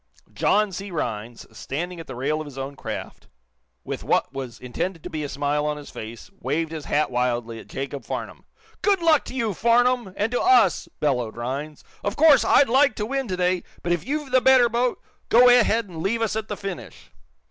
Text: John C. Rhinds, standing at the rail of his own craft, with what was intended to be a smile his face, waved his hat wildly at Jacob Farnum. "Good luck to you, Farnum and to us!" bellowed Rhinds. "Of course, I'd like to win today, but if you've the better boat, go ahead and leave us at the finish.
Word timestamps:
John 0.33 0.71
C. 0.71 0.89
Rhinds, 0.89 1.45
standing 1.55 1.99
at 1.99 2.07
the 2.07 2.15
rail 2.15 2.41
of 2.41 2.45
his 2.45 2.57
own 2.57 2.75
craft, 2.75 3.27
with 3.83 4.03
what 4.03 4.33
was 4.33 4.59
intended 4.59 5.03
to 5.03 5.11
be 5.11 5.23
a 5.23 5.29
smile 5.29 5.75
his 5.75 5.91
face, 5.91 6.31
waved 6.39 6.71
his 6.71 6.85
hat 6.85 7.11
wildly 7.11 7.59
at 7.59 7.67
Jacob 7.67 8.03
Farnum. 8.03 8.43
"Good 8.81 8.99
luck 8.99 9.23
to 9.25 9.35
you, 9.35 9.53
Farnum 9.53 10.11
and 10.17 10.31
to 10.31 10.41
us!" 10.41 10.89
bellowed 10.99 11.37
Rhinds. 11.37 11.83
"Of 12.03 12.15
course, 12.15 12.43
I'd 12.43 12.67
like 12.67 12.95
to 12.95 13.05
win 13.05 13.27
today, 13.27 13.61
but 13.83 13.91
if 13.91 14.03
you've 14.03 14.31
the 14.31 14.41
better 14.41 14.69
boat, 14.69 14.99
go 15.29 15.49
ahead 15.49 15.85
and 15.85 16.01
leave 16.01 16.23
us 16.23 16.35
at 16.35 16.47
the 16.47 16.57
finish. 16.57 17.11